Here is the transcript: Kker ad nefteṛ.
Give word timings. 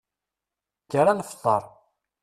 Kker 0.83 1.05
ad 1.07 1.17
nefteṛ. 1.17 1.63